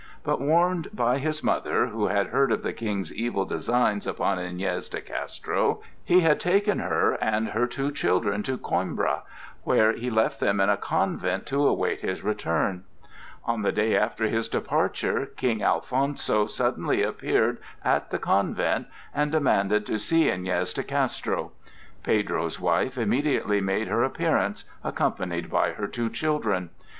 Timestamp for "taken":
6.39-6.79